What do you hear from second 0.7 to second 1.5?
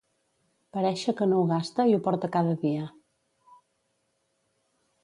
Parèixer que no ho